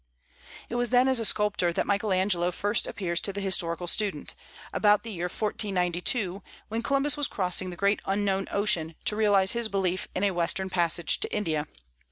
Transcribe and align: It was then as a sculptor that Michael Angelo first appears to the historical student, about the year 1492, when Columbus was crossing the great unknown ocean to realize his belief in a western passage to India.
It 0.67 0.73
was 0.73 0.89
then 0.89 1.07
as 1.07 1.19
a 1.19 1.25
sculptor 1.25 1.71
that 1.73 1.85
Michael 1.85 2.11
Angelo 2.11 2.49
first 2.49 2.87
appears 2.87 3.19
to 3.21 3.31
the 3.31 3.39
historical 3.39 3.85
student, 3.85 4.33
about 4.73 5.03
the 5.03 5.11
year 5.11 5.25
1492, 5.25 6.41
when 6.69 6.81
Columbus 6.81 7.17
was 7.17 7.27
crossing 7.27 7.69
the 7.69 7.75
great 7.75 8.01
unknown 8.07 8.47
ocean 8.49 8.95
to 9.05 9.15
realize 9.15 9.51
his 9.51 9.69
belief 9.69 10.07
in 10.15 10.23
a 10.23 10.31
western 10.31 10.71
passage 10.71 11.19
to 11.19 11.31
India. 11.31 11.67